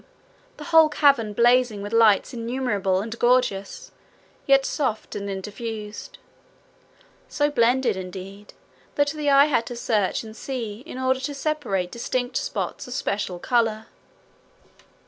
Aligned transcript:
the 0.57 0.63
whole 0.63 0.89
cavern 0.89 1.31
blazing 1.31 1.83
with 1.83 1.93
lights 1.93 2.33
innumerable, 2.33 3.01
and 3.01 3.19
gorgeous, 3.19 3.91
yet 4.47 4.65
soft 4.65 5.13
and 5.15 5.29
interfused 5.29 6.17
so 7.29 7.51
blended, 7.51 7.95
indeed, 7.95 8.55
that 8.95 9.09
the 9.11 9.29
eye 9.29 9.45
had 9.45 9.67
to 9.67 9.75
search 9.75 10.23
and 10.23 10.35
see 10.35 10.79
in 10.87 10.97
order 10.97 11.19
to 11.19 11.35
separate 11.35 11.91
distinct 11.91 12.35
spots 12.37 12.87
of 12.87 12.95
special 12.95 13.37
colour. 13.37 13.85